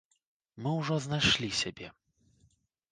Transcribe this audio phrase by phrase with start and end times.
[0.63, 1.87] Мы ўжо знайшлі сябе.